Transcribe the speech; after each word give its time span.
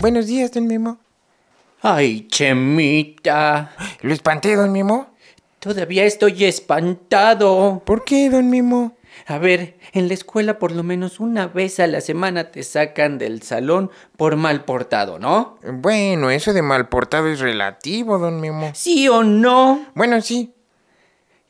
Buenos 0.00 0.28
días, 0.28 0.50
don 0.50 0.66
Memo. 0.66 0.96
Ay, 1.82 2.26
Chemita. 2.28 3.72
¿Lo 4.00 4.14
espanté, 4.14 4.56
don 4.56 4.72
Memo? 4.72 5.08
Todavía 5.58 6.06
estoy 6.06 6.44
espantado. 6.44 7.82
¿Por 7.84 8.04
qué, 8.04 8.30
don 8.30 8.48
Memo? 8.48 8.96
A 9.26 9.36
ver, 9.36 9.76
en 9.92 10.08
la 10.08 10.14
escuela 10.14 10.58
por 10.58 10.72
lo 10.72 10.82
menos 10.82 11.20
una 11.20 11.48
vez 11.48 11.80
a 11.80 11.86
la 11.86 12.00
semana 12.00 12.50
te 12.50 12.62
sacan 12.62 13.18
del 13.18 13.42
salón 13.42 13.90
por 14.16 14.36
mal 14.36 14.64
portado, 14.64 15.18
¿no? 15.18 15.58
Bueno, 15.70 16.30
eso 16.30 16.54
de 16.54 16.62
mal 16.62 16.88
portado 16.88 17.28
es 17.28 17.40
relativo, 17.40 18.18
don 18.18 18.40
Memo. 18.40 18.70
¿Sí 18.74 19.06
o 19.06 19.22
no? 19.22 19.84
Bueno, 19.94 20.22
sí. 20.22 20.54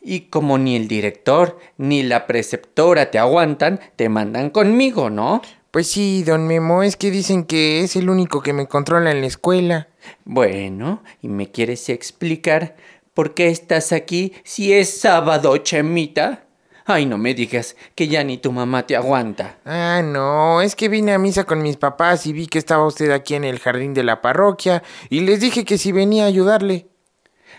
Y 0.02 0.22
como 0.22 0.58
ni 0.58 0.74
el 0.74 0.88
director 0.88 1.56
ni 1.76 2.02
la 2.02 2.26
preceptora 2.26 3.12
te 3.12 3.20
aguantan, 3.20 3.78
te 3.94 4.08
mandan 4.08 4.50
conmigo, 4.50 5.08
¿no? 5.08 5.40
Pues 5.70 5.86
sí, 5.86 6.24
don 6.24 6.48
Memo, 6.48 6.82
es 6.82 6.96
que 6.96 7.12
dicen 7.12 7.44
que 7.44 7.82
es 7.84 7.94
el 7.94 8.10
único 8.10 8.42
que 8.42 8.52
me 8.52 8.66
controla 8.66 9.12
en 9.12 9.20
la 9.20 9.28
escuela. 9.28 9.88
Bueno, 10.24 11.02
¿y 11.22 11.28
me 11.28 11.50
quieres 11.52 11.88
explicar 11.88 12.74
por 13.14 13.34
qué 13.34 13.48
estás 13.48 13.92
aquí 13.92 14.32
si 14.42 14.72
es 14.72 15.00
sábado, 15.00 15.56
Chemita? 15.58 16.44
Ay, 16.86 17.06
no 17.06 17.18
me 17.18 17.34
digas 17.34 17.76
que 17.94 18.08
ya 18.08 18.24
ni 18.24 18.38
tu 18.38 18.50
mamá 18.50 18.84
te 18.84 18.96
aguanta. 18.96 19.58
Ah, 19.64 20.02
no, 20.04 20.60
es 20.60 20.74
que 20.74 20.88
vine 20.88 21.12
a 21.12 21.18
misa 21.18 21.44
con 21.44 21.62
mis 21.62 21.76
papás 21.76 22.26
y 22.26 22.32
vi 22.32 22.48
que 22.48 22.58
estaba 22.58 22.84
usted 22.84 23.12
aquí 23.12 23.36
en 23.36 23.44
el 23.44 23.60
jardín 23.60 23.94
de 23.94 24.02
la 24.02 24.20
parroquia 24.20 24.82
y 25.08 25.20
les 25.20 25.38
dije 25.38 25.64
que 25.64 25.78
si 25.78 25.92
venía 25.92 26.24
a 26.24 26.28
ayudarle. 26.28 26.88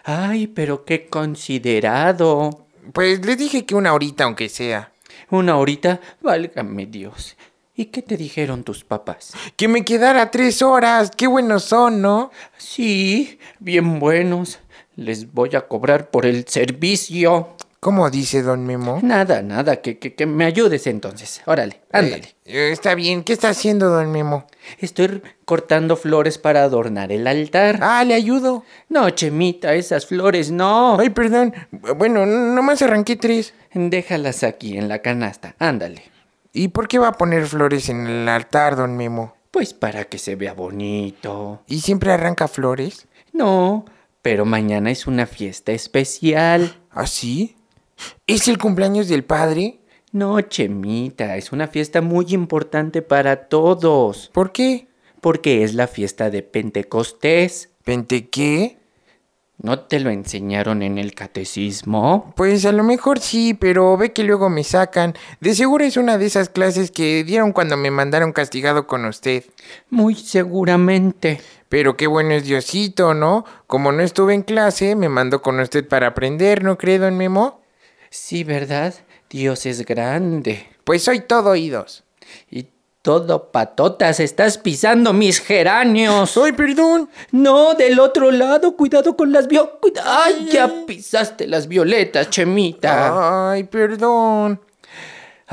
Ay, 0.04 0.48
pero 0.48 0.84
qué 0.84 1.08
considerado. 1.08 2.68
Pues 2.92 3.26
les 3.26 3.38
dije 3.38 3.66
que 3.66 3.76
una 3.76 3.94
horita 3.94 4.26
aunque 4.26 4.50
sea. 4.50 4.92
Una 5.30 5.56
horita, 5.56 6.02
válgame 6.22 6.88
Dios. 6.88 7.38
¿Y 7.76 7.86
qué 7.86 8.02
te 8.02 8.18
dijeron 8.18 8.64
tus 8.64 8.84
papás? 8.84 9.34
Que 9.56 9.68
me 9.68 9.86
quedara 9.86 10.30
tres 10.30 10.62
horas. 10.62 11.12
Qué 11.16 11.28
buenos 11.28 11.64
son, 11.64 12.02
¿no? 12.02 12.32
Sí, 12.58 13.40
bien 13.60 14.00
buenos. 14.00 14.60
Les 14.96 15.32
voy 15.32 15.56
a 15.56 15.68
cobrar 15.68 16.10
por 16.10 16.26
el 16.26 16.46
servicio. 16.48 17.56
¿Cómo 17.80 18.12
dice 18.12 18.44
don 18.44 18.64
Memo? 18.68 19.00
Nada, 19.02 19.42
nada, 19.42 19.78
que, 19.78 19.98
que, 19.98 20.14
que 20.14 20.28
me 20.28 20.46
ayudes 20.46 20.86
entonces. 20.86 21.42
Órale, 21.48 21.82
ándale. 21.92 22.36
Eh, 22.46 22.70
está 22.72 22.94
bien, 22.94 23.24
¿qué 23.24 23.34
está 23.34 23.50
haciendo 23.50 23.90
don 23.90 24.12
Memo? 24.12 24.46
Estoy 24.78 25.24
cortando 25.46 25.96
flores 25.96 26.38
para 26.38 26.62
adornar 26.62 27.12
el 27.12 27.26
altar. 27.26 27.80
Ah, 27.82 28.04
le 28.04 28.14
ayudo. 28.14 28.64
No, 28.90 29.10
Chemita, 29.10 29.74
esas 29.74 30.06
flores 30.06 30.52
no. 30.52 31.00
Ay, 31.00 31.10
perdón. 31.10 31.56
Bueno, 31.72 32.28
nomás 32.28 32.84
arranqué 32.84 33.16
tres. 33.16 33.56
Déjalas 33.74 34.44
aquí 34.44 34.78
en 34.78 34.88
la 34.88 35.00
canasta. 35.00 35.56
Ándale. 35.58 36.11
¿Y 36.54 36.70
por 36.70 36.88
qué 36.88 37.00
va 37.00 37.10
a 37.10 37.18
poner 37.18 37.48
flores 37.48 37.88
en 37.90 38.08
el 38.08 38.28
altar, 38.28 38.76
don 38.76 38.98
Memo? 38.98 39.36
Pues 39.52 39.74
para 39.74 40.06
que 40.06 40.18
se 40.18 40.36
vea 40.36 40.54
bonito. 40.54 41.62
¿Y 41.68 41.80
siempre 41.80 42.12
arranca 42.12 42.48
flores? 42.48 43.08
No, 43.32 43.86
pero 44.22 44.46
mañana 44.46 44.92
es 44.92 45.08
una 45.08 45.26
fiesta 45.26 45.72
especial. 45.72 46.78
¿Ah, 46.90 47.08
sí? 47.08 47.56
¿Es 48.28 48.48
el 48.48 48.58
cumpleaños 48.58 49.08
del 49.08 49.24
padre? 49.24 49.80
No, 50.12 50.42
Chemita, 50.42 51.38
es 51.38 51.54
una 51.54 51.68
fiesta 51.68 52.02
muy 52.02 52.26
importante 52.34 53.02
para 53.02 53.48
todos. 53.48 54.30
¿Por 54.34 54.52
qué? 54.52 54.90
Porque 55.22 55.64
es 55.64 55.74
la 55.74 55.88
fiesta 55.88 56.30
de 56.30 56.44
Pentecostés. 56.44 57.70
¿Pente 57.86 58.30
qué? 58.30 58.81
¿No 59.64 59.80
te 59.82 60.00
lo 60.00 60.10
enseñaron 60.10 60.82
en 60.82 60.98
el 60.98 61.14
catecismo? 61.14 62.34
Pues 62.36 62.66
a 62.66 62.72
lo 62.72 62.84
mejor 62.84 63.20
sí, 63.20 63.54
pero 63.54 63.96
ve 63.96 64.12
que 64.12 64.24
luego 64.24 64.50
me 64.50 64.64
sacan. 64.64 65.14
De 65.40 65.54
seguro 65.54 65.86
es 65.86 65.98
una 65.98 66.18
de 66.18 66.26
esas 66.26 66.50
clases 66.50 66.90
que 66.90 67.24
dieron 67.24 67.54
cuando 67.54 67.78
me 67.78 67.92
mandaron 67.92 68.34
castigado 68.34 68.88
con 68.88 69.06
usted. 69.06 69.46
Muy 69.92 70.16
seguramente. 70.16 71.40
Pero 71.70 71.96
qué 71.96 72.08
bueno 72.08 72.34
es 72.34 72.46
Diosito, 72.46 73.14
¿no? 73.14 73.46
Como 73.68 73.92
no 73.92 74.02
estuve 74.02 74.34
en 74.34 74.42
clase, 74.42 74.96
me 74.96 75.10
mandó 75.10 75.44
con 75.44 75.60
usted 75.60 75.88
para 75.88 76.08
aprender, 76.08 76.64
¿no 76.64 76.80
cree, 76.80 76.98
don 76.98 77.16
Memo? 77.16 77.62
Sí, 78.10 78.44
¿verdad? 78.44 78.96
Dios 79.30 79.68
es 79.68 79.86
grande. 79.86 80.68
Pues 80.84 81.04
soy 81.04 81.20
todo 81.20 81.52
oídos. 81.52 82.04
Y 82.50 82.68
todo 83.02 83.52
patotas, 83.52 84.20
estás 84.20 84.58
pisando 84.58 85.12
mis 85.14 85.40
geranios. 85.40 86.38
¡Ay, 86.38 86.52
perdón! 86.52 87.10
No, 87.32 87.74
del 87.74 88.00
otro 88.00 88.32
lado, 88.32 88.76
cuidado 88.76 89.16
con 89.16 89.32
las 89.32 89.48
violetas. 89.48 90.06
¡Ay, 90.06 90.50
ya 90.52 90.70
pisaste 90.86 91.48
las 91.48 91.68
violetas, 91.68 92.30
Chemita! 92.30 93.52
¡Ay, 93.52 93.64
perdón! 93.64 94.62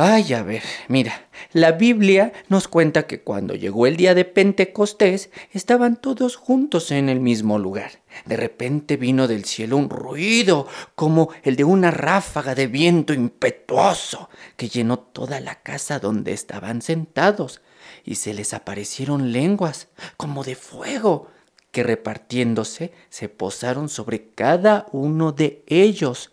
Ay, 0.00 0.32
a 0.32 0.44
ver, 0.44 0.62
mira, 0.86 1.26
la 1.52 1.72
Biblia 1.72 2.32
nos 2.48 2.68
cuenta 2.68 3.08
que 3.08 3.22
cuando 3.22 3.56
llegó 3.56 3.84
el 3.88 3.96
día 3.96 4.14
de 4.14 4.24
Pentecostés, 4.24 5.30
estaban 5.50 5.96
todos 5.96 6.36
juntos 6.36 6.92
en 6.92 7.08
el 7.08 7.18
mismo 7.18 7.58
lugar. 7.58 7.90
De 8.24 8.36
repente 8.36 8.96
vino 8.96 9.26
del 9.26 9.44
cielo 9.44 9.76
un 9.76 9.90
ruido, 9.90 10.68
como 10.94 11.30
el 11.42 11.56
de 11.56 11.64
una 11.64 11.90
ráfaga 11.90 12.54
de 12.54 12.68
viento 12.68 13.12
impetuoso, 13.12 14.30
que 14.56 14.68
llenó 14.68 15.00
toda 15.00 15.40
la 15.40 15.56
casa 15.56 15.98
donde 15.98 16.32
estaban 16.32 16.80
sentados, 16.80 17.60
y 18.04 18.14
se 18.14 18.34
les 18.34 18.54
aparecieron 18.54 19.32
lenguas, 19.32 19.88
como 20.16 20.44
de 20.44 20.54
fuego, 20.54 21.26
que 21.72 21.82
repartiéndose 21.82 22.92
se 23.08 23.28
posaron 23.28 23.88
sobre 23.88 24.28
cada 24.28 24.86
uno 24.92 25.32
de 25.32 25.64
ellos 25.66 26.30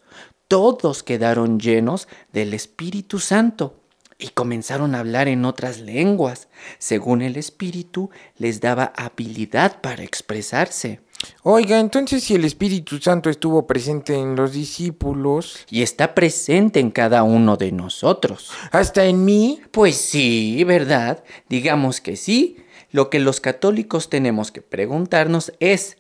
todos 0.47 1.03
quedaron 1.03 1.59
llenos 1.59 2.07
del 2.31 2.53
Espíritu 2.53 3.19
Santo 3.19 3.81
y 4.17 4.29
comenzaron 4.29 4.95
a 4.95 4.99
hablar 4.99 5.27
en 5.27 5.45
otras 5.45 5.79
lenguas, 5.79 6.47
según 6.77 7.21
el 7.21 7.35
Espíritu 7.35 8.09
les 8.37 8.61
daba 8.61 8.93
habilidad 8.95 9.81
para 9.81 10.03
expresarse. 10.03 11.01
Oiga, 11.43 11.79
entonces 11.79 12.23
si 12.23 12.35
el 12.35 12.45
Espíritu 12.45 12.99
Santo 12.99 13.29
estuvo 13.29 13.65
presente 13.67 14.15
en 14.15 14.35
los 14.35 14.53
discípulos... 14.53 15.65
Y 15.69 15.81
está 15.81 16.13
presente 16.13 16.79
en 16.79 16.91
cada 16.91 17.23
uno 17.23 17.57
de 17.57 17.71
nosotros. 17.71 18.51
¿Hasta 18.71 19.05
en 19.05 19.25
mí? 19.25 19.61
Pues 19.71 19.95
sí, 19.95 20.63
¿verdad? 20.63 21.23
Digamos 21.49 22.01
que 22.01 22.15
sí. 22.15 22.57
Lo 22.91 23.09
que 23.09 23.19
los 23.19 23.41
católicos 23.41 24.09
tenemos 24.09 24.51
que 24.51 24.61
preguntarnos 24.61 25.51
es, 25.59 25.97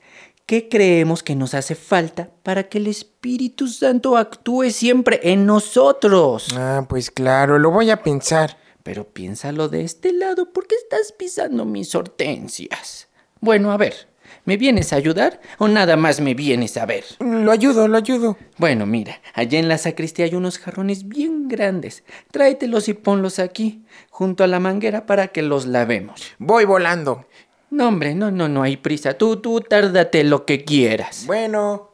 ¿Qué 0.47 0.69
creemos 0.69 1.23
que 1.23 1.33
nos 1.33 1.55
hace 1.55 1.73
falta 1.73 2.29
para 2.43 2.69
que 2.69 2.77
el 2.77 2.85
Espíritu 2.85 3.67
Santo 3.67 4.15
actúe 4.15 4.69
siempre 4.69 5.19
en 5.23 5.47
nosotros? 5.47 6.49
Ah, 6.55 6.85
pues 6.87 7.09
claro, 7.09 7.57
lo 7.57 7.71
voy 7.71 7.89
a 7.89 8.03
pensar. 8.03 8.55
Pero 8.83 9.05
piénsalo 9.05 9.69
de 9.69 9.81
este 9.81 10.13
lado, 10.13 10.53
¿por 10.53 10.67
qué 10.67 10.75
estás 10.75 11.13
pisando 11.13 11.65
mis 11.65 11.95
hortensias? 11.95 13.07
Bueno, 13.41 13.71
a 13.71 13.77
ver, 13.77 14.07
¿me 14.43 14.57
vienes 14.57 14.93
a 14.93 14.97
ayudar 14.97 15.41
o 15.57 15.67
nada 15.67 15.97
más 15.97 16.21
me 16.21 16.35
vienes 16.35 16.77
a 16.77 16.85
ver? 16.85 17.05
Lo 17.19 17.51
ayudo, 17.51 17.87
lo 17.87 17.97
ayudo. 17.97 18.37
Bueno, 18.59 18.85
mira, 18.85 19.21
allá 19.33 19.57
en 19.57 19.67
la 19.67 19.79
sacristía 19.79 20.25
hay 20.25 20.35
unos 20.35 20.59
jarrones 20.59 21.07
bien 21.07 21.47
grandes. 21.47 22.03
Tráetelos 22.29 22.87
y 22.87 22.93
ponlos 22.93 23.39
aquí, 23.39 23.83
junto 24.11 24.43
a 24.43 24.47
la 24.47 24.59
manguera 24.59 25.07
para 25.07 25.29
que 25.29 25.41
los 25.41 25.65
lavemos. 25.65 26.21
Voy 26.37 26.65
volando. 26.65 27.25
No, 27.71 27.87
hombre, 27.87 28.13
no, 28.13 28.29
no, 28.31 28.47
no 28.47 28.61
hay 28.61 28.77
prisa. 28.77 29.15
Tú, 29.15 29.37
tú, 29.37 29.59
tárdate 29.59 30.23
lo 30.23 30.45
que 30.45 30.63
quieras. 30.63 31.23
Bueno. 31.25 31.91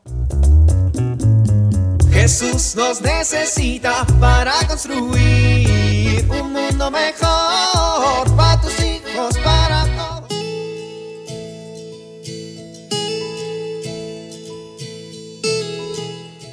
Jesús 2.11 2.75
nos 2.75 3.01
necesita 3.01 4.05
para 4.19 4.53
construir 4.67 6.25
un 6.29 6.53
mundo 6.53 6.91
mejor 6.91 8.35
para 8.35 8.61
tus 8.61 8.79
hijos, 8.83 9.37
para 9.39 9.85
todos. 9.85 10.29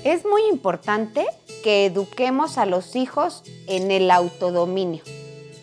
Es 0.05 0.25
muy 0.25 0.43
importante 0.51 1.27
que 1.63 1.87
eduquemos 1.87 2.57
a 2.57 2.65
los 2.65 2.95
hijos 2.97 3.43
en 3.67 3.91
el 3.91 4.11
autodominio. 4.11 5.03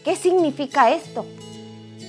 ¿Qué 0.04 0.16
significa 0.16 0.92
esto? 0.92 1.26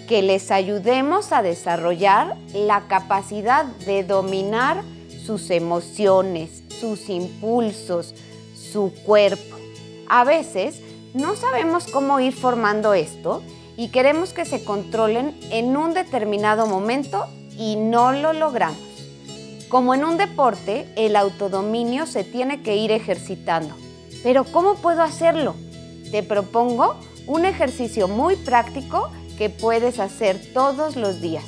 Que 0.06 0.22
les 0.22 0.50
ayudemos 0.50 1.32
a 1.32 1.42
desarrollar 1.42 2.36
la 2.54 2.86
capacidad 2.88 3.64
de 3.64 4.04
dominar 4.04 4.82
sus 5.24 5.50
emociones, 5.50 6.62
sus 6.80 7.08
impulsos, 7.08 8.14
su 8.54 8.92
cuerpo. 9.04 9.56
A 10.08 10.24
veces 10.24 10.80
no 11.14 11.34
sabemos 11.34 11.86
cómo 11.88 12.20
ir 12.20 12.32
formando 12.32 12.94
esto 12.94 13.42
y 13.76 13.88
queremos 13.88 14.32
que 14.32 14.44
se 14.44 14.64
controlen 14.64 15.36
en 15.50 15.76
un 15.76 15.94
determinado 15.94 16.66
momento 16.66 17.26
y 17.58 17.76
no 17.76 18.12
lo 18.12 18.32
logramos. 18.32 18.78
Como 19.68 19.94
en 19.94 20.04
un 20.04 20.16
deporte, 20.16 20.86
el 20.94 21.16
autodominio 21.16 22.06
se 22.06 22.22
tiene 22.22 22.62
que 22.62 22.76
ir 22.76 22.92
ejercitando. 22.92 23.74
Pero 24.22 24.44
¿cómo 24.44 24.76
puedo 24.76 25.02
hacerlo? 25.02 25.54
Te 26.12 26.22
propongo 26.22 26.96
un 27.26 27.44
ejercicio 27.44 28.06
muy 28.06 28.36
práctico 28.36 29.10
que 29.36 29.50
puedes 29.50 29.98
hacer 29.98 30.40
todos 30.52 30.96
los 30.96 31.20
días. 31.20 31.44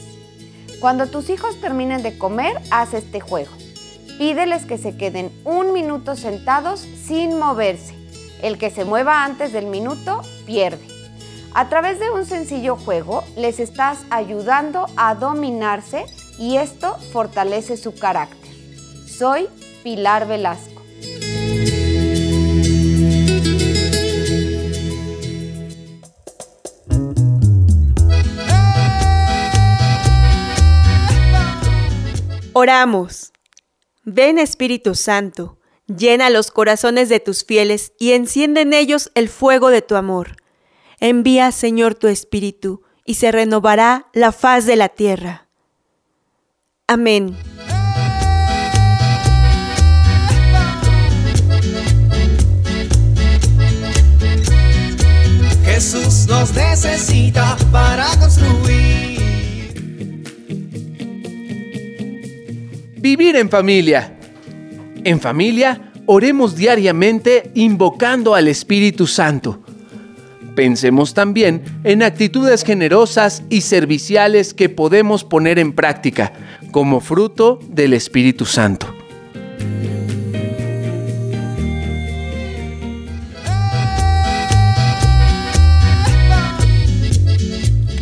Cuando 0.81 1.07
tus 1.07 1.29
hijos 1.31 1.61
terminen 1.61 2.03
de 2.03 2.17
comer, 2.19 2.57
haz 2.71 2.95
este 2.95 3.21
juego. 3.21 3.51
Pídeles 4.19 4.65
que 4.65 4.79
se 4.79 4.97
queden 4.97 5.33
un 5.45 5.73
minuto 5.73 6.17
sentados 6.17 6.81
sin 6.81 7.39
moverse. 7.39 7.95
El 8.43 8.59
que 8.59 8.71
se 8.71 8.85
mueva 8.85 9.25
antes 9.25 9.53
del 9.53 9.67
minuto 9.67 10.23
pierde. 10.47 10.87
A 11.55 11.69
través 11.69 11.99
de 11.99 12.11
un 12.11 12.27
sencillo 12.27 12.77
juego 12.77 13.25
les 13.37 13.59
estás 13.59 13.99
ayudando 14.11 14.87
a 14.97 15.15
dominarse 15.15 16.05
y 16.39 16.57
esto 16.57 16.97
fortalece 17.13 17.77
su 17.77 17.95
carácter. 17.95 18.53
Soy 19.07 19.49
Pilar 19.83 20.29
Velasco. 20.29 20.78
Oramos. 32.61 33.33
Ven 34.03 34.37
Espíritu 34.37 34.97
Santo, 34.97 35.61
llena 35.87 36.29
los 36.29 36.51
corazones 36.51 37.09
de 37.09 37.21
tus 37.21 37.45
fieles 37.45 37.93
y 38.01 38.15
enciende 38.15 38.63
en 38.63 38.73
ellos 38.73 39.13
el 39.15 39.29
fuego 39.29 39.71
de 39.71 39.81
tu 39.81 39.95
amor. 39.95 40.35
Envía, 40.99 41.53
Señor, 41.53 41.95
tu 41.95 42.09
Espíritu, 42.09 42.83
y 43.05 43.15
se 43.15 43.31
renovará 43.31 44.09
la 44.13 44.33
faz 44.33 44.67
de 44.67 44.75
la 44.75 44.89
tierra. 44.89 45.47
Amén. 46.89 47.39
Jesús 55.65 56.27
nos 56.27 56.53
necesita 56.55 57.57
para 57.71 58.09
construir. 58.19 59.08
Vivir 63.09 63.37
en 63.37 63.49
familia. 63.49 64.19
En 65.03 65.19
familia, 65.19 65.93
oremos 66.05 66.55
diariamente 66.55 67.51
invocando 67.55 68.35
al 68.35 68.49
Espíritu 68.49 69.07
Santo. 69.07 69.63
Pensemos 70.55 71.15
también 71.15 71.63
en 71.85 72.03
actitudes 72.03 72.65
generosas 72.65 73.43
y 73.49 73.63
serviciales 73.63 74.53
que 74.53 74.69
podemos 74.69 75.25
poner 75.25 75.59
en 75.59 75.73
práctica 75.73 76.35
como 76.71 77.01
fruto 77.01 77.61
del 77.71 77.95
Espíritu 77.95 78.45
Santo. 78.45 78.98